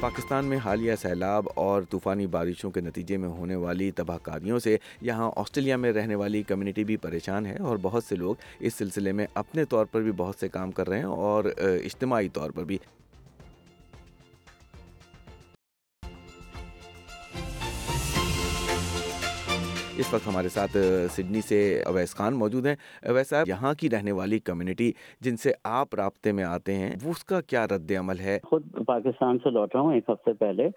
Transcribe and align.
پاکستان 0.00 0.44
میں 0.44 0.58
حالیہ 0.64 0.92
سیلاب 1.02 1.46
اور 1.54 1.82
طوفانی 1.90 2.26
بارشوں 2.26 2.70
کے 2.70 2.80
نتیجے 2.80 3.16
میں 3.16 3.28
ہونے 3.28 3.54
والی 3.54 3.90
تباہ 3.90 4.18
کاریوں 4.22 4.58
سے 4.58 4.76
یہاں 5.00 5.30
آسٹریلیا 5.36 5.76
میں 5.76 5.92
رہنے 5.92 6.14
والی 6.14 6.42
کمیونٹی 6.42 6.84
بھی 6.84 6.96
پریشان 6.96 7.46
ہے 7.46 7.56
اور 7.56 7.76
بہت 7.82 8.04
سے 8.04 8.16
لوگ 8.16 8.34
اس 8.60 8.74
سلسلے 8.74 9.12
میں 9.12 9.26
اپنے 9.34 9.64
طور 9.64 9.86
پر 9.86 10.00
بھی 10.00 10.12
بہت 10.12 10.36
سے 10.40 10.48
کام 10.48 10.70
کر 10.70 10.88
رہے 10.88 10.98
ہیں 10.98 11.04
اور 11.04 11.44
اجتماعی 11.84 12.28
طور 12.28 12.50
پر 12.50 12.64
بھی۔ 12.64 12.78
اس 20.00 20.12
وقت 20.14 20.26
ہمارے 20.26 20.48
ساتھ 20.48 20.76
سڈنی 21.12 21.40
سے 21.40 21.58
اویس 21.86 22.14
خان 22.16 22.34
موجود 22.34 22.66
ہیں۔ 22.66 22.74
اویس 23.08 23.28
صاحب، 23.28 23.48
یہاں 23.48 23.72
کی 23.80 23.88
رہنے 23.90 24.12
والی 24.12 24.38
کمیونٹی 24.38 24.90
جن 25.20 25.36
سے 25.36 25.52
آپ 25.64 25.94
رابطے 25.94 26.32
میں 26.32 26.44
آتے 26.44 26.74
ہیں، 26.74 26.90
وہ 27.04 27.10
اس 27.10 27.24
کا 27.24 27.40
کیا 27.40 27.66
رد 27.66 27.92
عمل 27.98 28.20
ہے؟ 28.20 28.38
خود 28.42 28.62
پاکستان 28.86 29.38
سے 29.44 29.50
لوٹا 29.50 29.80
ہوں 29.80 29.94
ایک 29.94 30.10
ہفتے 30.10 30.32
پہلے 30.40 30.68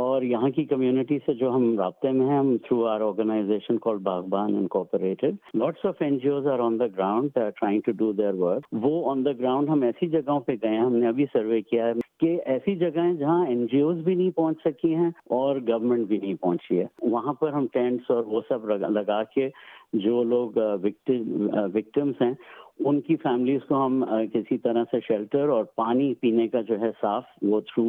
اور 0.00 0.22
یہاں 0.22 0.48
کی 0.50 0.64
کمیونٹی 0.64 1.18
سے 1.26 1.34
جو 1.34 1.50
ہم 1.54 1.64
رابطے 1.78 2.10
میں 2.12 2.26
ہیں، 2.26 2.38
ہم 2.38 2.56
through 2.64 2.84
or 2.86 3.00
organization 3.00 3.78
called 3.78 3.96
Baghban 4.08 4.54
incorporated 4.56 5.36
lots 5.54 5.86
of 5.86 6.02
N 6.02 6.18
G 6.18 6.28
Os 6.28 6.46
are 6.46 6.58
on 6.58 6.78
the 6.78 6.86
ground 6.96 7.34
trying 7.34 7.80
to 7.86 7.92
do 7.92 8.12
their 8.12 8.34
work 8.34 8.66
وہ 8.82 9.10
آن 9.10 9.24
دا 9.24 9.32
گراؤنڈ 9.40 9.68
ہم 9.68 9.82
ایسی 9.82 10.08
جگہوں 10.10 10.40
پہ 10.40 10.52
گئے 10.62 10.70
ہیں، 10.70 10.84
ہم 10.84 10.96
نے 10.96 11.08
ابھی 11.08 11.26
سروے 11.32 11.60
کیا 11.62 11.86
ہے۔ 11.86 11.92
کہ 12.20 12.36
ایسی 12.46 12.74
جگہیں 12.76 13.12
جہاں 13.14 13.44
این 13.46 13.66
جی 13.72 13.80
اوز 13.80 13.96
بھی 14.04 14.14
نہیں 14.14 14.30
پہنچ 14.30 14.62
سکی 14.64 14.94
ہیں 14.94 15.10
اور 15.36 15.56
گورنمنٹ 15.68 16.06
بھی 16.08 16.18
نہیں 16.18 16.34
پہنچی 16.34 16.78
ہے۔ 16.78 16.86
وہاں 17.02 17.32
پر 17.32 17.52
ہم 17.52 17.66
ٹینٹس 17.72 18.10
اور 18.10 18.24
وہ 18.26 18.40
سب 18.48 18.68
لگا 18.70 19.22
کے 19.34 19.48
جو 20.04 20.22
لوگ 20.24 20.56
وکٹمس 21.74 22.22
ہیں، 22.22 22.32
ان 22.78 23.00
کی 23.00 23.16
فیملیز 23.16 23.60
کو 23.68 23.84
ہم 23.84 24.02
کسی 24.32 24.58
طرح 24.58 24.84
سے 24.90 25.00
شیلٹر 25.08 25.48
اور 25.48 25.64
پانی 25.76 26.12
پینے 26.14 26.46
کا 26.48 26.60
جو 26.60 26.80
ہے 26.80 26.90
صاف، 27.00 27.24
وہ 27.42 27.60
through 27.60 27.86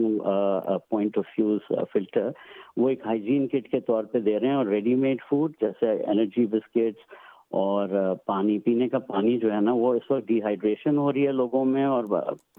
point 0.89 1.17
of 1.17 1.39
views 1.39 1.71
filter 1.93 2.29
وہ 2.77 2.89
ایک 2.89 3.05
ہائیجین 3.05 3.47
کٹ 3.47 3.67
کے 3.71 3.79
طور 3.79 4.03
پہ 4.03 4.19
دے 4.19 4.39
رہے 4.39 4.47
ہیں 4.47 4.55
اور 4.55 4.65
ریڈی 4.65 4.95
میڈ 4.95 5.21
فوڈ 5.29 5.53
جیسے 5.61 5.91
انرجی 6.03 6.45
بسکٹس 6.45 7.25
اور 7.51 7.89
پانی 8.25 8.57
پینے 8.59 8.87
کا 8.89 8.99
پانی 9.07 9.37
جو 9.37 9.51
ہے 9.53 9.59
نا 9.61 9.73
وہ 9.73 9.93
اس 9.93 10.11
وقت 10.11 10.27
ڈی 10.27 10.41
ہائیڈریشن 10.43 10.97
ہو 10.97 11.11
رہی 11.13 11.25
ہے 11.27 11.31
لوگوں 11.31 11.63
میں 11.65 11.85
اور 11.85 12.03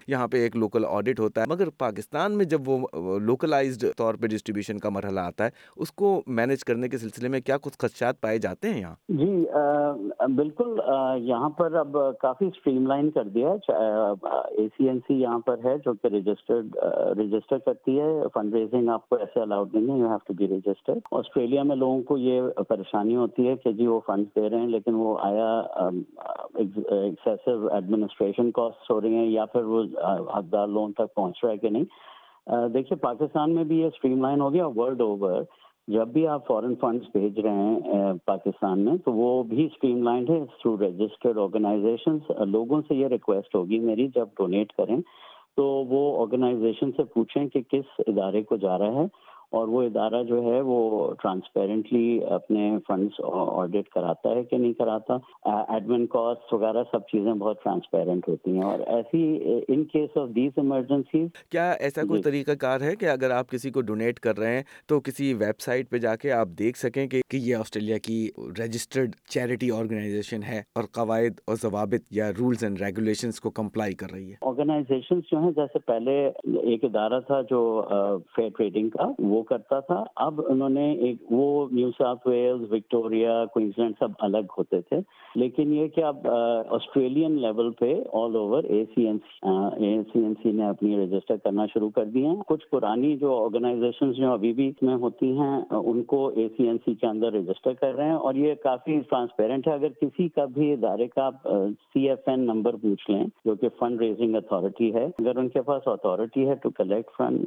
یہاں 0.08 0.26
پہ 0.28 0.36
ایک 0.36 0.56
لوکل 0.56 0.84
آڈٹ 0.88 1.20
ہوتا 1.20 1.40
ہے 1.40 1.46
مگر 1.48 1.68
پاکستان 1.78 2.36
میں 2.36 2.44
جب 2.44 2.68
وہ 2.68 3.18
لوکلائزڈ 3.20 3.84
طور 3.96 4.14
پہ 4.14 4.26
ڈسٹریبیوشن 4.26 4.78
کا 4.78 4.88
مرحلہ 4.88 5.20
آتا 5.20 5.44
ہے 5.44 5.50
اس 5.76 5.92
کو 5.92 6.10
مینج 6.38 6.64
کرنے 6.64 6.88
کے 6.88 6.98
سلسلے 6.98 7.28
میں 7.28 7.40
کیا 7.40 7.56
کچھ 7.62 7.78
خدشات 7.78 8.20
پائے 8.20 8.38
جاتے 8.38 8.70
ہیں 8.70 8.80
یہاں؟ 8.80 8.94
جی 9.08 9.44
بالکل 10.36 10.78
یہاں 11.22 11.48
پر 11.48 11.74
اب 11.74 11.96
کافی 12.20 12.46
اسٹریم 12.46 12.86
لائن 12.86 13.10
کر 13.10 13.28
دیا 13.28 13.48
اے 13.48 14.66
سی 14.68 14.88
این 14.88 14.98
سی 15.08 15.14
یہاں 15.14 15.38
پر 15.38 15.64
ہے 15.64 15.76
جو 15.84 15.92
کہ 15.94 16.14
رجسٹرڈ 16.14 16.76
رجسٹر 17.18 17.58
کرتی 17.58 17.98
ہے 18.00 18.08
فنڈ 18.34 18.54
ریزنگ 18.54 18.88
آپ 18.88 19.08
کو 19.08 19.16
ایسے 19.16 19.40
الاؤڈ 19.40 19.74
نہیں 19.74 19.90
ہے 19.90 19.98
you 19.98 20.08
have 20.08 20.18
to 20.26 20.34
be 20.34 20.48
registered 20.48 20.98
Australia 21.12 21.62
میں 21.62 21.76
لوگوں 21.76 22.02
کو 22.02 22.18
یہ 22.18 22.62
پریشانی 22.68 23.16
ہوتی 23.16 23.48
ہے 23.48 23.56
کہ 23.56 23.72
جی 23.72 23.86
وہ 23.86 24.00
فنڈ 24.06 24.26
دے 24.36 24.48
رہے 24.48 24.60
ہیں 24.60 24.72
لیکن 24.78 24.94
وہ 24.94 25.16
آیا 25.22 25.50
ایکسیسو 26.56 27.66
ایڈمنسٹریشن 27.74 28.50
کاسٹ 28.58 28.90
ہو 28.90 29.00
رہی 29.00 29.14
ہیں 29.14 29.28
یا 29.28 29.44
پھر 29.52 29.64
وہ 29.64 29.82
حقدار 30.36 30.66
لون 30.68 30.92
تک 30.92 31.14
پہنچ 31.14 31.44
رہا 31.44 31.52
ہے 31.52 31.58
کہ 31.58 31.68
نہیں؟ 31.68 31.84
دیکھیے 32.74 32.96
پاکستان 33.00 33.54
میں 33.54 33.64
بھی 33.64 33.80
یہ 33.80 33.86
اسٹریم 33.86 34.20
لائن 34.22 34.40
ہو 34.40 34.52
گیا 34.52 34.66
ورلڈ 34.76 35.00
اوور 35.00 35.42
جب 35.88 36.08
بھی 36.12 36.26
آپ 36.28 36.46
فورن 36.46 36.74
فنڈس 36.80 37.06
بھیج 37.12 37.38
رہے 37.40 37.50
ہیں 37.50 38.12
پاکستان 38.26 38.84
میں، 38.84 38.96
تو 39.04 39.12
وہ 39.12 39.42
بھی 39.52 39.64
اسٹریم 39.66 40.02
لائنڈ 40.02 40.30
ہے 40.30 40.38
تھرو 40.62 40.76
رجسٹرڈ 40.78 41.38
آرگنائزیشن 41.38 42.18
لوگوں 42.50 42.80
سے 42.88 42.94
یہ 42.94 43.06
ریکویسٹ 43.08 43.54
ہوگی 43.54 43.78
میری 43.80 44.06
جب 44.14 44.28
ڈونیٹ 44.38 44.72
کریں 44.72 44.96
تو 45.56 45.64
وہ 45.90 46.02
آرگنائزیشن 46.22 46.90
سے 46.96 47.04
پوچھیں 47.14 47.46
کہ 47.48 47.60
کس 47.70 48.00
ادارے 48.06 48.42
کو 48.50 48.56
جا 48.56 48.78
رہا 48.78 49.02
ہے۔ 49.02 49.06
اور 49.52 49.68
وہ 49.68 49.82
ادارہ 49.82 50.22
جو 50.24 50.42
ہے 50.42 50.60
وہ 50.62 50.80
ٹرانسپیرنٹلی 51.18 52.20
اپنے 52.30 52.70
فنڈس 52.86 53.20
آڈٹ 53.24 53.88
کراتا 53.88 54.30
ہے 54.30 54.42
کہ 54.44 54.56
نہیں 54.56 54.72
کراتا 54.74 55.16
ایڈمن 55.68 56.06
کاسٹ 56.08 56.52
وغیرہ 56.52 56.82
سب 56.90 57.06
چیزیں 57.08 57.32
بہت 57.34 57.62
ٹرانسپیرنٹ 57.62 58.28
ہوتی 58.28 58.56
ہیں 58.56 58.64
اور 58.64 58.80
ایسی 58.88 59.22
in 59.68 59.84
case 59.86 60.16
of 60.16 60.28
these 60.34 60.58
emergencies 60.58 61.28
کیا 61.50 61.70
ایسا 61.80 62.02
کوئی 62.02 62.18
جی۔ 62.18 62.24
طریقہ 62.24 62.54
کار 62.60 62.80
ہے 62.80 62.94
کہ 62.96 63.08
اگر 63.08 63.30
آپ 63.32 63.50
کسی 63.50 63.70
کو 63.70 63.80
ڈونیٹ 63.82 64.20
کر 64.20 64.38
رہے 64.38 64.54
ہیں 64.54 64.62
تو 64.88 65.00
کسی 65.00 65.32
ویب 65.36 65.60
سائٹ 65.60 65.90
پہ 65.90 65.98
جا 65.98 66.14
کے 66.16 66.32
آپ 66.32 66.48
دیکھ 66.58 66.78
سکیں 66.78 67.06
کہ 67.06 67.22
یہ 67.32 67.54
آسٹریلیا 67.56 67.98
کی 68.00 68.18
رجسٹرڈ 68.58 69.14
چیریٹی 69.28 69.70
آرگنائزیشن 69.72 70.42
ہے 70.42 70.62
اور 70.74 70.84
قواعد 70.94 71.40
اور 71.44 71.56
ضوابط 71.58 72.06
یا 72.12 72.30
رولز 72.32 72.64
اینڈ 72.64 72.80
ریگولیشنز 72.80 73.40
کو 73.40 73.50
کمپلائی 73.52 73.94
کر 73.94 74.12
رہی 74.12 74.30
ہے 74.30 74.36
آرگنائزیشن 74.42 75.20
جو 75.30 75.38
ہیں 75.38 75.50
جیسے 75.54 75.78
پہلے 75.86 76.18
ایک 76.64 76.84
ادارہ 76.84 77.20
تھا 77.22 77.40
جو 77.50 77.60
فیئر 78.36 78.48
ٹریڈنگ 78.56 78.88
کا 78.90 79.10
وہ 79.20 79.37
وہ 79.38 79.42
کرتا 79.42 79.80
تھا۔ 79.80 80.04
اب 80.16 80.40
انہوں 80.48 80.68
نے 80.68 80.92
ایک 80.92 81.32
وہ 81.32 81.66
New 81.72 81.90
South 81.98 82.28
Wales, 82.28 82.72
Victoria 82.72 83.44
Queensland 83.54 83.94
سب 83.98 84.08
الگ 84.18 84.52
ہوتے 84.58 84.80
تھے۔ 84.80 84.96
لیکن 85.34 85.72
یہ 85.74 85.86
کہ 85.88 86.04
اب 86.04 86.16
آسٹریلین 86.70 87.32
لیول 87.40 87.70
پہ 87.70 87.92
all 88.12 88.36
over 88.36 88.64
A 88.64 88.84
C 88.94 89.06
N 89.06 89.18
C 89.18 89.48
A 89.84 90.02
C 90.12 90.22
N 90.22 90.34
C 90.42 90.52
نے 90.52 90.64
اپنی 90.66 90.96
رجسٹر 90.96 91.36
کرنا 91.36 91.66
شروع 91.66 91.90
کر 91.90 92.04
دی 92.04 92.24
ہیں۔ 92.26 92.36
کچھ 92.46 92.66
پرانی 92.70 93.16
جو 93.16 93.34
آرگنائزیشن 93.44 94.12
جو 94.12 94.32
ابھی 94.32 94.52
بھی 94.52 94.68
اس 94.68 94.82
میں 94.82 94.94
ہوتی 94.94 95.30
ہیں، 95.38 95.60
ان 95.70 96.02
کو 96.02 96.28
اے 96.28 96.48
سی 96.56 96.66
این 96.66 96.78
سی 96.84 96.94
کے 96.94 97.06
اندر 97.06 97.32
رجسٹر 97.32 97.72
کر 97.72 97.94
رہے 97.94 98.04
ہیں۔ 98.04 98.20
اور 98.26 98.34
یہ 98.34 98.54
کافی 98.62 99.00
ٹرانسپیرنٹ 99.00 99.68
ہے۔ 99.68 99.72
اگر 99.72 99.88
کسی 99.88 100.28
کا 100.28 100.44
بھی 100.44 100.72
ادارے 100.72 101.06
کا 101.06 101.30
سی 101.92 102.08
ایف 102.08 102.18
این 102.26 102.40
نمبر 102.40 102.76
پوچھ 102.82 103.10
لیں، 103.10 103.26
جو 103.44 103.54
کہ 103.54 103.68
فنڈ 103.78 104.00
ریزنگ 104.00 104.36
اتھارٹی 104.36 104.94
ہے، 104.94 105.04
اگر 105.04 105.36
ان 105.36 105.48
کے 105.48 105.62
پاس 105.62 105.82
اتھارٹی 105.86 106.48
ہے 106.48 106.54
ٹو 106.62 106.70
کلیکٹ 106.70 107.10
فنڈ 107.16 107.46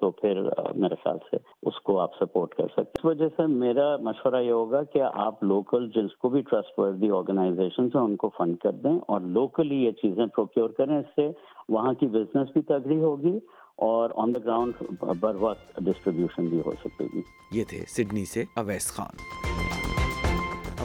تو 0.00 0.10
پھر 0.10 0.42
میرے 0.76 0.94
خیال 0.94 1.15
سے 1.30 1.36
اس 1.62 1.80
کو 1.80 2.00
آپ 2.00 2.14
سپورٹ 2.14 2.54
کر 2.54 2.66
سکتے 2.68 2.98
اس 2.98 3.04
وجہ 3.04 3.28
سے 3.36 3.46
میرا 3.46 3.96
مشورہ 3.96 4.42
یہ 4.42 4.52
ہوگا 4.52 4.82
کہ 4.82 5.02
آپ 5.14 5.44
لوکل 5.44 5.88
جس 5.88 6.16
کو 6.16 6.28
بھی 6.28 6.42
ٹرسٹ 6.42 6.78
وردی 6.78 7.10
آرگنائزیشن 7.10 7.84
ہیں، 7.84 8.00
ان 8.00 8.16
کو 8.16 8.28
فنڈ 8.28 8.58
کر 8.58 8.72
دیں 8.72 8.98
اور 9.08 9.20
لوکلی 9.20 9.84
یہ 9.84 9.90
چیزیں 9.90 10.26
پروکیور 10.26 10.70
کریں۔ 10.70 10.98
اس 10.98 11.06
سے 11.16 11.28
وہاں 11.68 11.92
کی 11.92 12.06
بزنس 12.06 12.48
بھی 12.52 12.62
تگڑی 12.62 13.00
ہوگی 13.00 13.38
اور 13.76 14.10
آن 14.16 14.34
دا 14.34 14.38
گراؤنڈ 14.44 14.72
بر 15.20 15.34
وقت 15.34 15.76
ڈسٹریبیوشن 15.76 16.46
بھی 16.46 16.60
ہو 16.66 16.72
سکے 16.84 17.04
گی۔ 17.14 17.20
یہ 17.52 17.64
تھے 17.64 17.78
سڈنی 17.78 18.24
سے 18.24 18.44
اویس 18.56 18.92
خان۔ 18.92 19.55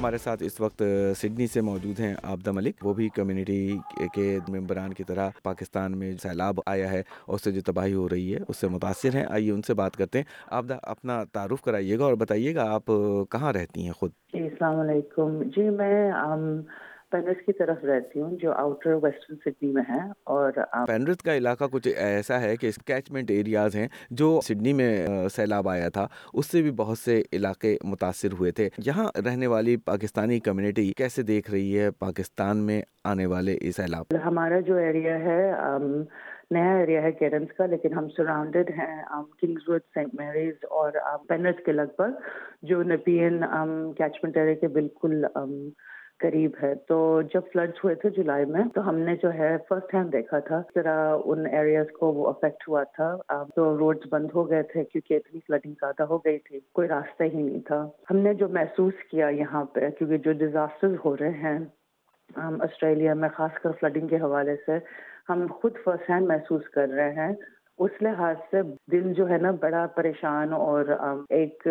ہمارے 0.02 0.18
ساتھ 0.18 0.44
اس 0.44 0.62
وقت 0.62 0.84
سڈنی 1.16 1.48
سے 1.48 1.62
موجود 1.62 2.00
ہیں 2.00 2.16
آبدہ 2.24 2.52
ملک۔ 2.52 2.86
وہ 2.86 2.94
بھی 2.94 3.10
کمیونٹی 3.10 3.78
کے 4.14 4.40
ممبران 4.48 4.94
کی 4.94 5.04
طرح 5.04 5.30
پاکستان 5.44 5.98
میں 5.98 6.14
سیلاب 6.22 6.60
آیا 6.66 6.92
ہے 6.92 7.04
اور 7.26 7.36
اس 7.36 7.44
سے 7.44 7.52
جو 7.52 7.62
تباہی 7.62 7.94
ہو 7.94 8.10
رہی 8.10 8.36
ہے، 8.36 8.40
اس 8.48 8.58
سے 8.58 8.68
متاثر 8.68 9.16
ہیں۔ 9.16 9.26
آئیے 9.30 9.52
ان 9.52 9.62
سے 9.62 9.74
بات 9.74 9.96
کرتے 9.96 10.18
ہیں۔ 10.18 10.26
آبدہ 10.52 10.78
اپنا 10.84 11.24
تعارف 11.24 11.62
کرائیے 11.62 12.00
گا 12.00 12.04
اور 12.04 12.14
بتائیے 12.14 12.56
گا 12.56 12.72
آپ 12.72 12.86
کہاں 13.30 13.54
رہتی 13.54 13.84
ہیں 13.84 13.92
خود؟ 13.92 14.12
جی 14.34 14.44
السلام 14.44 14.80
علیکم۔ 14.80 15.44
جی 15.44 15.70
میں 15.70 16.12
پینرس 17.12 17.46
کی 17.46 17.54
طرف 17.54 17.84
رہتی 17.84 18.22
ہوں 18.22 18.36
جو 18.38 18.52
آؤٹر 18.54 18.94
ویسٹرن 18.94 19.38
سڈنی 19.46 19.72
میں 19.72 19.84
ہے 19.90 20.00
اور 20.24 20.52
پینرس 20.88 21.18
کا 21.18 21.36
علاقہ 21.38 21.64
کچھ 21.72 21.88
ایسا 21.98 22.42
ہے 22.42 22.56
کہ 22.58 22.70
کیچمنٹ 22.86 23.32
ایریاز 23.32 23.76
ہیں 23.76 23.88
جو 24.12 24.40
سڈنی 24.44 24.74
میں 24.74 24.92
سیلاب 25.36 25.70
آیا 25.70 25.90
تھا۔ 25.90 26.08
اس 26.34 26.52
سے 26.52 26.62
بھی 26.62 26.72
بہت 26.72 26.98
سے 26.98 27.22
علاقے 27.34 27.78
متاثر 27.84 28.34
ہوئے 28.40 28.52
تھے۔ 28.52 28.70
یہاں 28.86 29.08
رہنے 29.26 29.48
والی 29.48 29.78
پاکستانی 29.78 30.40
کمیونٹی 30.40 30.92
کیسے 30.98 31.22
دیکھ 31.22 31.52
رہی 31.52 31.80
ہے 31.80 31.92
پاکستان 31.92 32.58
میں 32.58 32.82
آنے 33.04 33.26
والے 33.26 33.58
اس 33.62 33.76
سیلاب 33.76 34.16
ہمارا 34.26 34.60
جو 34.60 34.76
ایریا 34.76 35.20
ہے 35.20 35.52
نیا 36.52 36.78
ایریا 36.78 37.02
ہے 37.02 37.12
کیرنس 37.12 37.54
کا 37.58 37.66
لیکن 37.66 37.94
ہم 37.94 38.08
سراؤنڈیڈ 38.10 38.70
ہیں 38.70 38.96
کنگز 39.42 39.70
وڈ 39.70 39.82
سینٹ 39.94 40.14
میریز 40.14 40.66
اور 40.70 40.92
پینرس 41.28 41.64
کے 41.66 41.72
لگ 41.72 41.96
بھگ 41.98 42.20
جو 42.62 42.82
نپین 42.84 43.42
کیچمنٹ 43.98 44.38
ایریا 44.38 44.54
کے 44.54 44.68
بالکل 44.68 45.26
قریب 46.22 46.52
ہے۔ 46.64 46.74
تو 46.88 47.22
جب 47.34 47.42
فلڈس 47.54 47.84
ہوئے 47.84 47.96
تھے 47.96 48.10
جولائی 48.10 48.46
میں، 48.46 48.64
تو 48.76 48.90
ہم 48.90 48.96
نے 48.96 49.16
جو 49.24 49.34
ہے 49.34 49.58
فرسٹ 49.70 49.96
ہینڈ 49.96 50.14
دیکھا 50.14 50.40
تھا۔ 50.40 50.58
اس 50.58 50.74
طرح 50.74 51.18
ان 51.26 51.46
ایریاز 51.46 51.92
کو 52.00 52.14
وہ 52.14 52.28
افیکٹ 52.28 52.68
ہوا 52.68 52.84
تھا۔ 52.84 53.18
تو 53.56 53.78
روڈز 53.78 54.08
بند 54.10 54.28
ہو 54.36 54.50
گئے 54.50 54.64
تھے 54.64 54.84
کیونکہ 54.84 55.14
اتنی 55.14 55.40
فلڈنگ 55.40 55.74
زیادہ 55.74 56.04
ہو 56.04 56.18
گئی 56.18 56.38
تھی۔ 56.38 56.60
کوئی 56.74 56.88
راستہ 56.88 57.24
ہی 57.24 57.42
نہیں 57.42 57.60
تھا۔ 57.60 57.90
ہم 58.12 58.18
نے 58.18 58.34
جو 58.34 58.48
محسوس 58.50 58.94
کیا 59.12 59.28
یہاں 59.28 59.66
پہ، 59.66 59.90
کیونکہ 59.90 60.18
جو 60.18 60.32
ڈیزاسٹر 60.34 60.88
ہو 61.06 61.16
رہے 61.18 61.30
ہیں 61.30 61.60
آسٹریلیا 62.36 63.14
میں، 63.14 63.30
خاص 63.30 63.60
کر 63.60 63.72
فلڈنگ 63.80 64.08
کے 64.08 64.16
حوالے 64.16 64.56
سے، 64.66 64.72
ہم 65.30 65.48
خود 65.50 65.74
فرسٹ 65.84 66.10
ہینڈ 66.10 66.28
محسوس 66.28 66.70
کر 66.70 66.90
رہے 66.90 67.14
ہیں۔ 67.14 67.32
اس 67.80 67.92
لحاظ 68.02 68.36
سے 68.52 68.62
دل 68.92 69.14
جو 69.14 69.30
ہے 69.30 69.38
نا، 69.38 69.52
بڑا 69.52 69.88
پریشان 69.96 70.54
اور 70.54 70.86
ایک 71.30 71.68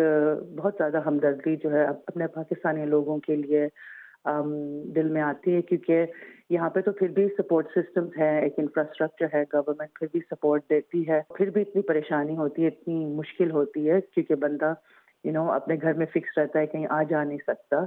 بہت 0.57 0.73
زیادہ 0.77 1.01
ہمدردی 1.05 1.55
جو 1.55 1.71
ہے 1.71 1.83
اپنے 1.83 2.27
پاکستانی 2.27 2.85
لوگوں 2.85 3.17
کے 3.17 3.35
لیے 3.35 3.67
دل 4.95 5.09
میں 5.09 5.21
آتی 5.21 5.55
ہے، 5.55 5.61
کیونکہ 5.61 6.05
یہاں 6.49 6.69
پہ 6.69 6.81
تو 6.81 6.91
پھر 6.91 7.07
بھی 7.07 7.27
سپورٹ 7.37 7.67
سسٹمز 7.75 8.17
ہے 8.17 8.37
ایک 8.39 8.53
انفراسٹرکچر 8.57 9.27
ہے 9.33 9.43
گورنمنٹ 9.53 9.99
پھر 9.99 10.07
بھی 10.11 10.19
سپورٹ 10.29 10.69
دیتی 10.69 11.07
ہے، 11.07 11.21
پھر 11.37 11.49
بھی 11.49 11.61
اتنی 11.61 11.81
پریشانی 11.81 12.37
ہوتی 12.37 12.63
ہے، 12.63 12.67
اتنی 12.67 13.05
مشکل 13.15 13.51
ہوتی 13.51 13.89
ہے، 13.89 13.99
کیونکہ 14.13 14.35
بندہ 14.35 14.73
یو 15.23 15.31
نو 15.31 15.49
اپنے 15.51 15.75
گھر 15.81 15.93
میں 15.93 16.05
فکس 16.13 16.37
رہتا 16.37 16.59
ہے، 16.59 16.67
کہیں 16.67 16.87
آ 16.89 17.01
جا 17.09 17.23
نہیں 17.23 17.37
سکتا۔ 17.47 17.83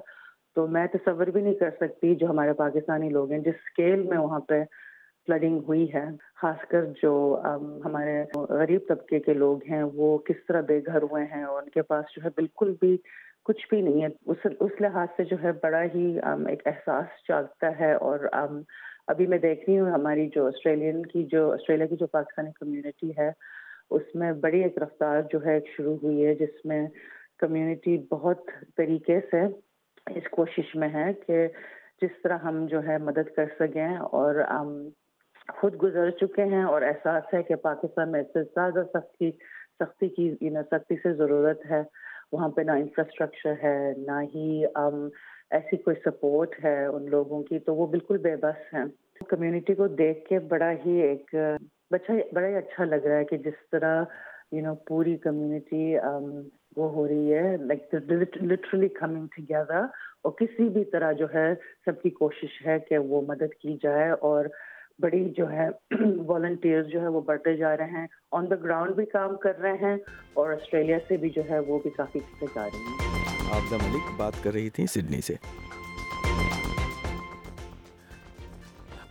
تو 0.56 0.66
میں 0.66 0.86
تصور 0.86 1.26
بھی 1.26 1.40
نہیں 1.42 1.54
کر 1.54 1.70
سکتی 1.80 2.14
جو 2.14 2.30
ہمارے 2.30 2.52
پاکستانی 2.52 3.08
لوگ 3.08 3.30
ہیں، 3.30 3.38
جس 3.38 3.54
اسکیل 3.62 4.02
میں 4.02 4.18
وہاں 4.18 4.40
پہ 4.40 4.62
فلڈنگ 5.28 5.60
ہوئی 5.68 5.86
ہے۔ 5.94 6.04
خاص 6.36 6.66
کر 6.68 6.84
جو 7.02 7.40
ہمارے 7.84 8.22
غریب 8.34 8.86
طبقے 8.88 9.20
کے 9.20 9.34
لوگ 9.34 9.64
ہیں، 9.70 9.82
وہ 9.94 10.16
کس 10.18 10.44
طرح 10.48 10.60
بے 10.68 10.80
گھر 10.86 11.02
ہوئے 11.02 11.24
ہیں، 11.34 11.42
اور 11.44 11.62
ان 11.62 11.68
کے 11.68 11.82
پاس 11.82 12.14
جو 12.16 12.24
ہے 12.24 12.30
بالکل 12.36 12.74
بھی 12.80 12.96
کچھ 13.44 13.66
بھی 13.70 13.80
نہیں 13.80 14.02
ہے۔ 14.02 14.08
اس 14.26 14.46
اس 14.60 14.80
لحاظ 14.80 15.08
سے 15.16 15.24
جو 15.24 15.36
ہے 15.42 15.50
بڑا 15.62 15.82
ہی 15.94 16.18
ایک 16.48 16.66
احساس 16.66 17.28
جاگتا 17.28 17.78
ہے 17.80 17.92
اور 17.94 18.28
ابھی 19.06 19.26
میں 19.26 19.38
دیکھ 19.38 19.68
رہی 19.68 19.78
ہوں 19.78 19.90
ہماری 19.90 20.28
جو 20.34 20.46
آسٹریلین 20.46 21.04
کی 21.06 21.24
جو، 21.24 21.52
آسٹریلیا 21.52 21.86
کی 21.86 21.96
جو 21.96 22.06
پاکستانی 22.06 22.50
کمیونٹی 22.52 23.10
ہے، 23.18 23.30
اس 23.90 24.14
میں 24.14 24.32
بڑی 24.32 24.62
ایک 24.62 24.78
رفتار 24.78 25.20
جو 25.32 25.44
ہے 25.46 25.58
شروع 25.76 25.96
ہوئی 26.02 26.26
ہے، 26.26 26.34
جس 26.34 26.64
میں 26.64 26.86
کمیونٹی 27.38 27.96
بہت 28.10 28.50
طریقے 28.76 29.20
سے 29.30 29.40
اس 30.06 30.28
کوشش 30.30 30.74
میں 30.74 30.88
ہے 30.94 31.12
کہ 31.26 31.46
جس 32.02 32.22
طرح 32.22 32.38
ہم 32.38 32.66
جو 32.66 32.82
ہے 32.84 32.98
مدد 32.98 33.34
کر 33.36 33.46
سکیں 33.58 33.96
اور 34.12 34.42
خود 35.48 35.82
گزر 35.82 36.10
چکے 36.10 36.44
ہیں 36.44 36.62
اور 36.62 36.82
احساس 36.82 37.34
ہے 37.34 37.42
کہ 37.42 37.54
پاکستان 37.54 38.12
میں 38.12 38.20
اس 38.20 38.26
سے 38.32 38.42
زیادہ 38.42 38.82
سختی 38.94 39.30
سختی 39.80 40.08
کی 40.08 40.34
سختی 40.70 40.96
سے 40.96 41.12
ضرورت 41.12 41.70
ہے۔ 41.70 41.82
وہاں 42.32 42.48
پہ 42.48 42.60
نہ 42.60 42.72
انفراسٹرکچر 42.72 43.52
ہے، 43.62 43.92
نہ 43.96 44.20
ہی 44.34 44.64
ایسی 45.50 45.76
کوئی 45.76 45.96
سپورٹ 46.04 46.54
ہے 46.64 46.84
ان 46.84 47.10
لوگوں 47.10 47.42
کی، 47.42 47.58
تو 47.58 47.74
وہ 47.74 47.86
بالکل 47.86 48.18
بے 48.18 48.34
بس 48.36 48.74
ہیں۔ 48.74 48.84
کمیونٹی 49.28 49.74
کو 49.74 49.86
دیکھ 49.88 50.24
کے 50.28 50.38
بڑا 50.38 50.70
ہی 50.86 51.00
ایک 51.02 51.34
بچہ 51.90 52.12
بڑا 52.32 52.46
ہی 52.46 52.54
اچھا 52.54 52.84
لگ 52.84 53.04
رہا 53.04 53.16
ہے 53.16 53.24
کہ 53.24 53.36
جس 53.36 53.68
طرح 53.72 54.02
یو 54.52 54.62
نو 54.62 54.74
پوری 54.86 55.16
کمیونٹی 55.16 55.94
وہ 56.76 56.90
ہو 56.92 57.06
رہی 57.08 57.34
ہے۔ 57.34 57.56
لائک 57.56 57.94
لٹرلی 57.94 58.88
کمنگ 58.88 59.26
ٹوگیدر 59.36 59.80
اور 60.22 60.32
کسی 60.32 60.68
بھی 60.68 60.84
طرح 60.84 61.12
جو 61.12 61.26
ہے، 61.34 61.48
سب 61.84 62.02
کی 62.02 62.10
کوشش 62.10 62.66
ہے 62.66 62.78
کہ 62.88 62.98
وہ 62.98 63.20
مدد 63.28 63.54
کی 63.54 63.76
جائے 63.82 64.10
اور 64.10 64.44
بڑی 64.98 65.28
جو 65.36 65.50
ہے 65.50 65.68
والنٹیئر 66.26 66.82
جو 66.82 67.00
ہے 67.00 67.08
وہ 67.08 67.20
بڑھتے 67.20 67.56
جا 67.56 67.76
رہے 67.76 67.84
ہیں۔ 67.84 68.06
آن 68.32 68.50
دا 68.50 68.54
گراؤنڈ 68.54 68.94
بھی 68.94 69.06
کام 69.06 69.36
کر 69.36 69.58
رہے 69.58 69.72
ہیں 69.72 69.96
اور 70.34 70.52
آسٹریلیا 70.52 70.98
سے 71.08 71.16
بھی 71.16 71.30
جو 71.30 71.42
ہے 71.50 71.58
وہ 71.58 71.78
بھی 71.78 71.90
کافی 71.90 72.18
چیزیں 72.18 72.46
جا 72.54 72.64
رہی 72.64 72.78
ہیں۔ 72.78 73.52
آبدہ 73.52 73.88
ملک 73.88 74.02
بات 74.16 74.32
کر 74.42 74.52
رہی 74.52 74.70
تھی 74.70 74.86
سڈنی 74.86 75.20
سے۔ 75.20 75.34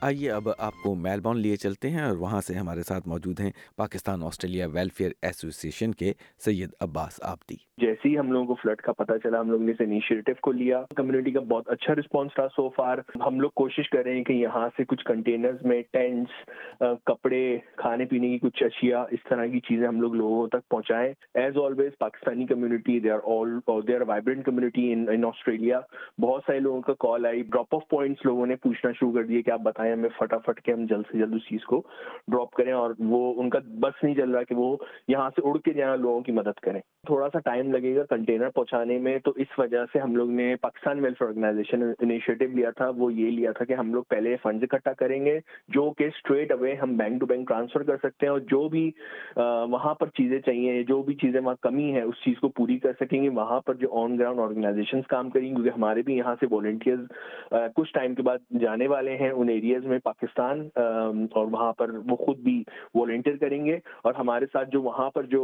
آئیے 0.03 0.31
اب 0.31 0.47
آپ 0.57 0.73
کو 0.83 0.93
میلبورن 0.95 1.37
لیے 1.39 1.55
چلتے 1.55 1.89
ہیں 1.89 2.01
اور 2.01 2.17
وہاں 2.17 2.39
سے 2.41 2.53
ہمارے 2.53 2.81
ساتھ 2.83 3.07
موجود 3.07 3.39
ہیں 3.39 3.51
پاکستان 3.77 4.23
آسٹریلیا 4.23 4.65
ویلفیئر 4.73 5.11
ایسوسیشن 5.21 5.91
کے 5.91 6.11
سید 6.45 6.69
عباس 6.81 7.19
آبدی۔ 7.23 7.55
جیسے 7.77 8.09
ہی 8.09 8.17
ہم 8.19 8.31
لوگوں 8.31 8.45
کو 8.45 8.53
فلڈ 8.53 8.81
کا 8.81 8.91
پتہ 8.93 9.17
چلا، 9.23 9.39
ہم 9.39 9.51
لوگ 9.51 9.61
نے 9.61 9.71
اس 9.71 9.81
انیشیٹو 9.81 10.31
کو 10.41 10.51
لیا۔ 10.51 10.81
کمیونٹی 10.95 11.31
کا 11.31 11.39
بہت 11.39 11.69
اچھا 11.69 11.93
رسپانس 11.95 12.31
رہا 12.37 12.47
سو 12.55 12.67
فار 12.69 12.97
ہم 13.27 13.39
لوگ 13.39 13.49
کوشش 13.55 13.89
کر 13.89 14.03
رہے 14.03 14.15
ہیں 14.15 14.23
کہ 14.23 14.33
یہاں 14.33 14.67
سے 14.77 14.85
کچھ 14.87 15.03
کنٹینرز 15.05 15.65
میں 15.65 15.81
ٹینٹس 15.91 16.83
کپڑے، 17.05 17.57
کھانے 17.77 18.05
پینے 18.05 18.29
کی 18.29 18.37
کچھ 18.39 18.63
اشیاء، 18.63 19.03
اس 19.11 19.23
طرح 19.29 19.45
کی 19.45 19.59
چیزیں 19.59 19.87
ہم 19.87 20.01
لوگ 20.01 20.15
لوگوں 20.15 20.47
تک 20.47 20.67
پہنچائیں۔ 20.69 21.13
As 21.33 21.57
always 21.63 21.97
Pakistani 21.99 22.45
community 22.45 22.99
they 22.99 23.11
are 23.11 23.19
all 23.37 23.57
they 23.87 23.95
are 23.95 24.07
vibrant 24.07 24.45
community 24.45 24.91
in 24.93 25.25
Australia 25.25 25.79
بہت 26.21 26.43
سارے 26.47 26.59
لوگوں 26.59 26.81
کا 26.81 26.93
کال 26.99 27.25
آئی۔ 27.25 27.41
ڈراپ 27.43 27.75
آف 27.75 27.87
پوائنٹس 27.89 28.25
لوگوں 28.25 28.45
نے 28.47 28.55
پوچھنا 28.63 28.91
شروع 28.91 29.11
کر 29.13 29.23
دیا 29.23 29.41
کہ 29.41 29.51
آپ 29.51 29.61
بتائیں 29.63 29.92
ہمیں 29.93 30.09
فٹافٹ 30.17 30.61
کے 30.61 30.73
ہم 30.73 30.85
جلد 30.89 31.11
سے 31.11 31.17
جلد 31.17 31.33
اس 31.35 31.47
چیز 31.49 31.65
کو 31.65 31.81
ڈراپ 32.27 32.51
کریں 32.57 32.71
اور 32.73 32.93
وہ 32.99 33.21
ان 33.41 33.49
کا 33.49 33.59
بس 33.81 34.03
نہیں 34.03 34.15
چل 34.15 34.31
رہا 34.31 34.43
کہ 34.43 34.55
وہ 34.55 34.75
یہاں 35.07 35.29
سے 35.35 35.47
اڑ 35.49 35.57
کے 35.65 35.73
جائیں 35.73 35.95
لوگوں 35.97 36.21
کی 36.21 36.31
مدد 36.31 36.59
کریں۔ 36.63 36.79
تھوڑا 37.07 37.27
سا 37.33 37.39
ٹائم 37.45 37.71
لگے 37.71 37.95
گا 37.95 38.03
کنٹینر 38.09 38.49
پہنچانے 38.55 38.97
میں، 38.97 39.17
تو 39.25 39.31
اس 39.35 39.57
وجہ 39.57 39.83
سے 39.93 39.99
ہم 39.99 40.15
لوگ 40.15 40.29
نے 40.31 40.55
پاکستان 40.61 40.99
ویلفیئر 41.03 41.27
آرگنائزیشن 41.27 41.83
انیشیٹو 41.99 42.45
لیا 42.53 42.69
تھا، 42.77 42.89
وہ 42.97 43.11
یہ 43.13 43.31
لیا 43.31 43.51
تھا 43.51 43.65
کہ 43.65 43.73
ہم 43.73 43.93
لوگ 43.93 44.03
پہلے 44.09 44.35
فنڈز 44.43 44.63
اکٹھا 44.63 44.93
کریں 44.99 45.23
گے، 45.25 45.39
جو 45.75 45.89
کہ 45.97 46.03
اسٹریٹ 46.03 46.51
اوے 46.51 46.73
ہم 46.81 46.95
بینک 46.97 47.19
ٹو 47.19 47.25
بینک 47.25 47.47
ٹرانسفر 47.47 47.83
کر 47.83 47.97
سکتے 48.03 48.25
ہیں 48.25 48.31
اور 48.31 48.39
جو 48.51 48.67
بھی 48.69 48.89
وہاں 49.35 49.93
پر 49.93 50.09
چیزیں 50.17 50.39
چاہیے 50.39 50.81
جو 50.83 51.01
بھی 51.03 51.13
چیزیں 51.21 51.39
وہاں 51.39 51.55
کمی 51.61 51.91
ہے 51.93 52.01
اس 52.01 52.23
چیز 52.25 52.39
کو 52.41 52.49
پوری 52.57 52.77
کر 52.79 52.93
سکیں 52.99 53.21
گے۔ 53.23 53.29
وہاں 53.35 53.59
پر 53.65 53.73
جو 53.75 53.87
آن 54.01 54.17
گراؤنڈ 54.19 54.39
آرگنائزیشن 54.39 55.01
کام 55.09 55.29
کریں 55.29 55.45
گے، 55.45 55.53
کیونکہ 55.53 55.77
ہمارے 55.77 56.01
بھی 56.01 56.17
یہاں 56.17 56.35
سے 56.39 56.47
والنٹیئرز 56.51 57.05
کچھ 57.75 57.93
ٹائم 57.93 58.15
کے 58.15 58.21
بعد 58.23 58.37
جانے 58.61 58.87
والے 58.87 59.15
ہیں، 59.17 59.29
ان 59.29 59.49
ایریاز 59.49 59.82
میں 59.85 59.99
پاکستان 59.99 60.67
اور 60.75 61.47
وہاں 61.51 61.71
پر 61.73 61.89
وہ 62.09 62.15
خود 62.15 62.39
بھی 62.39 62.63
والنٹیئر 62.93 63.35
کریں 63.37 63.65
گے 63.65 63.77
اور 64.03 64.13
ہمارے 64.13 64.45
ساتھ 64.53 64.69
جو 64.69 64.81
وہاں 64.81 65.09
پر 65.09 65.23
جو 65.23 65.43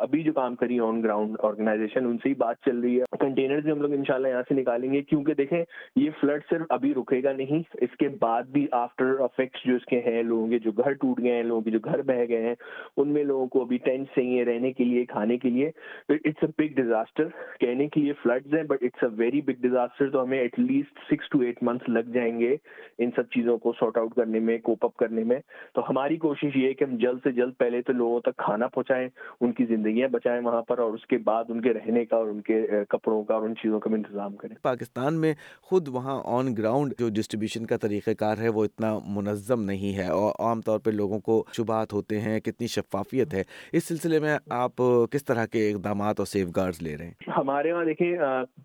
ابھی 0.00 0.22
جو 0.22 0.32
کام 0.32 0.54
کری 0.54 0.78
آن 0.80 1.02
گراؤنڈ 1.02 1.36
آرگنائزیشن 1.42 2.06
ان 2.06 2.16
سے 2.18 2.28
ہی 2.28 2.34
بات 2.34 2.56
چل 2.64 2.80
رہی 2.80 3.00
ہے۔ 3.00 3.04
کنٹینر 3.20 3.60
بھی 3.60 3.70
ہم 3.72 3.80
لوگ 3.80 3.92
انشاءاللہ 3.92 4.28
یہاں 4.28 4.42
سے 4.48 4.54
نکالیں 4.54 4.92
گے، 4.92 5.02
کیونکہ 5.02 5.34
دیکھیں، 5.34 5.64
یہ 5.96 6.10
فلڈ 6.20 6.42
صرف 6.50 6.66
ابھی 6.68 6.94
رکے 6.94 7.22
گا 7.22 7.32
نہیں، 7.32 7.62
اس 7.80 7.96
کے 7.96 8.08
بعد 8.20 8.42
بھی 8.42 8.66
آفٹر 8.72 9.14
افیکٹس 9.20 9.66
جو 9.66 9.74
اس 9.74 9.84
کے 9.84 10.00
ہیں، 10.06 10.22
لوگوں 10.22 10.48
کے 10.48 10.58
جو 10.58 10.72
گھر 10.72 10.92
ٹوٹ 10.92 11.20
گئے 11.22 11.32
ہیں، 11.32 11.42
لوگوں 11.42 11.62
کے 11.62 11.70
جو 11.70 11.78
گھر 11.84 12.02
بہ 12.02 12.24
گئے 12.28 12.42
ہیں، 12.42 12.54
ان 12.96 13.08
میں 13.08 13.24
لوگوں 13.24 13.46
کو 13.46 13.62
ابھی 13.62 13.78
ٹینٹ 13.78 14.08
چاہیے 14.14 14.44
رہنے 14.44 14.72
کے 14.72 14.84
لیے، 14.84 15.04
کھانے 15.04 15.38
کے 15.38 15.50
لیے۔ 15.50 15.70
اٹس 16.08 16.44
اے 16.44 16.48
بگ 16.58 16.74
ڈیزاسٹر 16.74 17.28
کہنے 17.60 17.88
کے 17.88 18.00
لیے 18.00 18.12
فلڈز 18.22 18.54
ہیں 18.54 18.62
but 18.62 18.82
it's 18.82 19.02
a 19.02 19.08
very 19.16 19.40
big 19.40 19.60
disaster 19.60 20.10
تو 20.10 20.22
ہمیں 20.22 20.38
at 20.38 20.58
least 20.58 20.98
six 21.10 21.28
to 21.30 21.40
eight 21.40 21.62
months 21.62 21.88
لگ 21.88 22.10
جائیں 22.12 22.38
گے 22.40 22.56
ان 22.98 23.10
سب 23.16 23.28
چیزوں 23.30 23.58
کو 23.66 23.72
سارٹ 23.80 23.98
آؤٹ 23.98 24.14
کرنے 24.14 24.40
میں 24.40 24.58
کوپ 24.58 24.84
اپ 24.84 24.96
کرنے 24.96 25.24
میں۔ 25.24 25.38
تو 25.74 25.82
ہماری 25.90 26.16
کوشش 26.16 26.56
یہ 26.56 26.68
ہے 26.68 26.74
کہ 26.74 26.84
ہم 26.84 26.96
جلد 26.96 27.18
سے 27.22 27.32
جلد 27.32 27.52
پہلے 27.58 27.82
تو 27.82 27.92
لوگوں 27.92 28.20
تک 28.20 28.36
کھانا 28.38 28.66
پہنچائیں 28.66 29.08
ان 29.40 29.52
کی 29.52 29.64
زندگیاں 29.64 30.08
بچائیں 30.08 30.40
وہاں 30.42 30.62
پر 30.62 30.78
اور 30.78 30.92
اس 30.94 31.06
کے 31.06 31.18
بعد 31.24 31.44
ان 31.48 31.60
کے 31.60 31.72
رہنے 31.72 32.04
کا 32.04 32.16
اور 32.16 32.26
ان 32.26 32.40
کے 32.40 32.60
کپڑوں 32.88 33.22
کا 33.24 33.34
اور 33.34 33.42
ان 33.42 33.54
چیزوں 33.54 33.80
کا 33.80 33.90
بھی 33.90 33.96
انتظام 33.96 34.36
کریں۔ 34.36 34.54
پاکستان 34.62 35.20
میں 35.20 35.32
خود 35.62 35.88
وہاں 35.88 36.20
آن 36.36 36.54
گراؤنڈ 36.58 36.92
جو 36.98 37.08
ڈسٹریبیوشن 37.14 37.66
کا 37.66 37.76
طریقہ 37.76 38.10
کار 38.18 38.38
ہے 38.38 38.48
وہ 38.48 38.64
اتنا 38.64 38.92
منظم 39.16 39.62
نہیں 39.62 39.96
ہے 39.96 40.08
اور 40.12 40.32
عام 40.38 40.60
طور 40.60 40.78
پہ 40.78 40.90
لوگوں 40.90 41.18
کو 41.20 41.42
شبہات 41.52 41.92
ہوتے 41.92 42.20
ہیں 42.20 42.38
کتنی 42.40 42.66
شفافیت 42.66 43.34
ہے۔ 43.34 43.42
اس 43.72 43.88
سلسلے 43.88 44.20
میں 44.20 44.36
آپ 44.56 44.82
کس 45.10 45.24
طرح 45.24 45.46
کے 45.46 45.70
اقدامات 45.70 46.20
اور 46.20 46.26
سیف 46.26 46.48
گارڈز 46.56 46.82
لے 46.82 46.96
رہے 46.96 47.04
ہیں؟ 47.04 47.30
ہمارے 47.36 47.72
وہاں 47.72 47.84
دیکھیں 47.84 48.12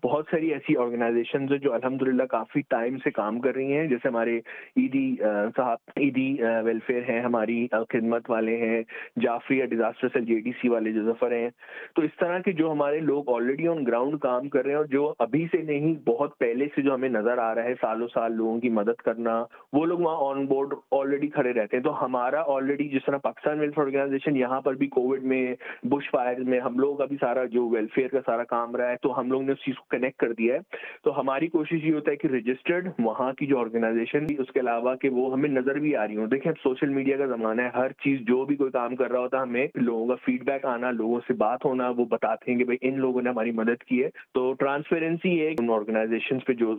بہت 0.02 0.24
ساری 0.30 0.52
ایسی 0.52 0.76
آرگنائزیشن 0.76 1.46
جو 1.58 1.72
الحمد 1.72 2.02
للہ 2.02 2.26
کافی 2.30 2.60
ٹائم 2.68 2.96
سے 3.04 3.10
کام 3.10 3.40
کر 3.40 3.54
رہی 3.54 3.72
ہیں۔ 3.72 3.86
جیسے 3.86 4.08
ہمارے 4.08 4.38
ایدی 4.82 5.14
صاحب 5.56 5.90
ایدی 5.96 6.28
ویلفیئر 6.64 7.02
ہیں، 7.08 7.20
ہماری 7.20 7.66
خدمت 7.90 8.30
والے 8.30 8.56
ہیں، 8.56 8.82
جعفری 9.16 9.60
ڈیزاسٹر 9.66 10.08
سے 10.12 10.20
جے 10.20 10.38
ڈی 10.40 10.52
سی 10.60 10.68
والے 10.68 10.92
جو 10.92 11.02
ظفر 11.04 11.32
ہیں۔ 11.32 11.48
تو 11.96 12.02
اس 12.02 12.16
طرح 12.20 12.38
کے 12.38 12.52
جو 12.52 12.70
ہمارے 12.72 13.00
لوگ 13.00 13.28
آلریڈی 13.34 13.68
آن 13.68 13.84
گراؤنڈ 13.86 14.18
کام 14.20 14.48
کر 14.48 14.62
رہے 14.62 14.70
ہیں 14.70 14.76
اور 14.76 14.84
جو 14.84 15.12
ابھی 15.18 15.46
سے 15.52 15.62
نہیں، 15.62 15.94
بہت 16.08 16.38
پہلے 16.38 16.66
سے 16.74 16.82
جو 16.82 16.94
ہمیں 16.94 17.08
نظر 17.08 17.38
آ 17.38 17.54
رہا 17.54 17.64
ہے 17.64 17.74
سالوں 17.80 18.08
سال 18.14 18.36
لوگوں 18.36 18.58
کی 18.60 18.68
مدد 18.68 19.02
کرنا، 19.04 19.44
وہ 19.72 19.84
لوگ 19.86 19.98
وہاں 19.98 20.28
آن 20.28 20.46
بورڈ 20.46 20.74
آلریڈی 20.90 21.28
کھڑے 21.28 21.52
رہتے 21.52 21.76
ہیں۔ 21.76 21.84
تو 21.84 22.04
ہمارا 22.04 22.42
آلریڈی 22.46 22.88
جس 22.88 23.04
طرح 23.06 23.18
پاکستان 23.22 23.60
ویلفیئر 23.60 23.84
آرگنائزیشن 23.86 24.36
یہاں 24.36 24.60
پر 24.60 24.74
بھی 24.74 24.86
کووڈ 24.86 25.22
میں 25.22 25.44
بش 25.82 26.10
فائر 26.10 26.40
میں 26.40 26.60
ہم 26.60 26.78
لوگوں 26.78 26.96
کا 26.96 27.04
بھی 27.04 27.16
سارا 27.20 27.44
جو 27.44 27.68
ویلفیئر 27.68 28.08
کا 28.08 28.20
سارا 28.26 28.44
کام 28.44 28.76
رہا 28.76 28.90
ہے، 28.90 28.96
تو 29.02 29.18
ہم 29.20 29.30
لوگ 29.32 29.42
نے 29.42 29.52
اس 29.52 29.64
چیز 29.64 29.78
کو 29.78 29.84
کنیکٹ 29.90 30.18
کر 30.20 30.32
دیا 30.32 30.54
ہے۔ 30.54 30.60
تو 31.04 31.18
ہماری 31.20 31.46
کوشش 31.46 31.84
یہ 31.84 31.94
ہوتا 31.94 32.10
ہے 32.10 32.16
کہ 32.16 32.26
رجسٹرڈ 32.26 32.88
وہاں 32.98 33.32
کی 33.32 33.46
جو 33.46 33.58
آرگنائزیشن 33.58 34.26
اس 34.38 34.52
کے 34.52 34.60
علاوہ 34.60 34.71
علاوہ 34.72 34.94
کہ 34.94 35.08
وہ 35.08 35.32
ہمیں 35.32 35.48
نظر 35.48 35.78
بھی 35.78 35.96
آ 35.96 36.06
رہی 36.06 36.16
ہوں۔ 36.16 36.26
دیکھیں، 36.26 36.52
اب 36.52 36.60
سوشل 36.62 36.88
میڈیا 36.88 37.16
کا 37.16 37.26
زمانہ 37.26 37.62
ہے، 37.62 37.70
ہر 37.74 37.92
چیز 37.92 38.20
جو 38.20 38.44
بھی 38.44 38.56
کوئی 38.56 38.70
کام 38.70 38.96
کر 38.96 39.10
رہا 39.10 39.20
ہوتا 39.20 39.42
ہمیں 39.42 39.66
لوگوں 39.74 40.06
کا 40.06 40.14
فیڈ 40.24 40.44
بیک 40.44 40.64
آنا، 40.64 40.90
لوگوں 40.90 41.20
سے 41.26 41.32
بات 41.32 41.64
ہونا، 41.64 41.88
وہ 41.88 42.04
بتاتے 42.04 42.50
ہیں 42.50 42.58
کہ 42.58 42.64
بھائی 42.64 42.78
ان 42.80 42.98
لوگوں 43.00 43.22
نے 43.22 43.30
ہماری 43.30 43.50
مدد 43.50 43.82
کی 43.82 44.02
ہے۔ 44.04 44.08
تو 44.34 44.52
ٹرانسپیرنسی 44.58 45.40
ہے 45.40 45.50
ان 45.50 45.70
آرگنائزیشن 45.70 46.38
پہ 46.38 46.52
جو 46.52 46.74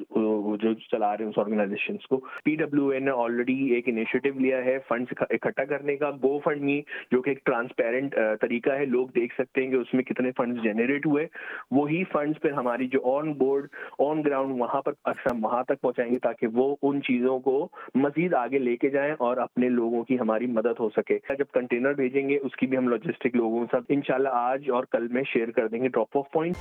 جو 0.61 0.73
چلا 0.73 1.17
رہے 1.17 1.23
ہیں 1.23 1.31
اس 1.31 1.39
آرگنائزیشن 1.39 1.97
کو۔ 2.09 2.17
پی 2.43 2.55
ڈبلو 2.55 2.87
اے 2.87 2.99
نے 2.99 3.11
آلریڈی 3.15 3.57
ایک 3.73 3.87
انیشیٹو 3.87 4.39
لیا 4.39 4.63
ہے 4.65 4.77
فنڈس 4.87 5.13
اکٹھا 5.29 5.63
کرنے 5.63 5.95
کا۔ 5.97 6.09
گو 6.23 6.37
فنڈ 6.43 6.61
می 6.61 6.81
جو 7.11 7.21
کہ 7.21 7.29
ایک 7.29 7.45
ٹرانسپیرنٹ 7.45 8.15
طریقہ 8.41 8.69
ہے، 8.69 8.85
لوگ 8.85 9.07
دیکھ 9.15 9.33
سکتے 9.33 9.63
ہیں 9.63 9.69
کہ 9.69 9.75
اس 9.75 9.93
میں 9.93 10.03
کتنے 10.03 10.31
فنڈس 10.37 10.63
جنریٹ 10.63 11.05
ہوئے۔ 11.05 11.27
وہی 11.71 12.03
فنڈس 12.03 12.41
پھر 12.41 12.51
ہماری 12.51 12.87
جو 12.87 12.99
آن 13.15 13.33
بورڈ 13.33 13.67
آن 13.99 14.21
گراؤنڈ 14.25 14.61
وہاں 14.61 14.81
پر 14.81 14.91
اکثر 15.03 15.35
وہاں 15.43 15.63
تک 15.63 15.81
پہنچائیں 15.81 16.11
گے 16.11 16.19
تاکہ 16.19 16.47
وہ 16.53 16.75
ان 16.83 17.01
چیزوں 17.01 17.39
کو 17.39 17.67
مزید 17.95 18.33
آگے 18.33 18.59
لے 18.59 18.75
کے 18.77 18.89
جائیں 18.89 19.13
اور 19.19 19.37
اپنے 19.37 19.69
لوگوں 19.69 20.03
کی 20.03 20.19
ہماری 20.19 20.45
مدد 20.45 20.79
ہو 20.79 20.89
سکے۔ 20.89 21.17
جب 21.37 21.45
کنٹینر 21.53 21.93
بھیجیں 21.93 22.29
گے، 22.29 22.37
اس 22.37 22.55
کی 22.55 22.67
بھی 22.67 22.77
ہم 22.77 22.87
لاجسٹک 22.87 23.35
لوگوں 23.35 23.65
کے 23.65 23.65
ساتھ 23.71 23.85
انشاءاللہ 23.89 24.29
آج 24.33 24.69
اور 24.71 24.83
کل 24.83 25.07
میں 25.07 25.23
شیئر 25.33 25.51
کر 25.51 25.67
دیں 25.67 25.83
گے 25.83 25.87
ڈراپ 25.87 26.17
آف 26.17 26.31
پوائنٹ 26.31 26.55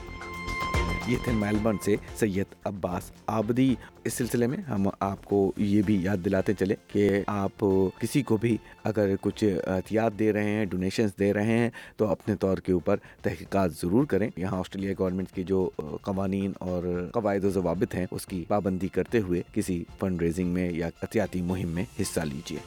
یہ 1.08 1.16
تھے 1.24 1.32
میلبرن 1.32 1.76
سے 1.84 1.94
سید 2.16 2.54
عباس 2.64 3.10
آبدی۔ 3.26 3.74
اس 4.04 4.14
سلسلے 4.14 4.46
میں 4.46 4.58
ہم 4.58 4.88
آپ 5.00 5.24
کو 5.24 5.52
یہ 5.56 5.82
بھی 5.82 5.96
یاد 6.02 6.24
دلاتے 6.24 6.52
چلے 6.54 6.74
کہ 6.88 7.08
آپ 7.26 7.64
کسی 7.98 8.22
کو 8.22 8.36
بھی 8.36 8.56
اگر 8.84 9.14
کچھ 9.20 9.44
احتیاط 9.66 10.18
دے 10.18 10.32
رہے 10.32 10.50
ہیں 10.50 10.64
ڈونیشنز 10.64 11.10
دے 11.18 11.32
رہے 11.32 11.58
ہیں، 11.58 11.70
تو 11.96 12.06
اپنے 12.06 12.36
طور 12.36 12.58
کے 12.58 12.72
اوپر 12.72 12.96
تحقیقات 13.22 13.72
ضرور 13.72 14.04
کریں۔ 14.04 14.28
یہاں 14.36 14.58
آسٹریلیا 14.58 14.92
گورنمنٹ 14.98 15.30
کے 15.30 15.42
جو 15.42 15.68
قوانین 16.02 16.52
اور 16.58 17.10
قواعد 17.12 17.44
و 17.44 17.50
ضوابط 17.50 17.94
ہیں، 17.94 18.06
اس 18.10 18.26
کی 18.26 18.44
پابندی 18.48 18.88
کرتے 18.88 19.18
ہوئے 19.18 19.42
کسی 19.52 19.84
فنڈ 20.00 20.22
ریزنگ 20.22 20.52
میں 20.54 20.70
یا 20.72 20.86
احتیاطی 21.02 21.42
مہم 21.42 21.68
میں 21.68 21.84
حصہ 22.00 22.20
لیجیے 22.20 22.58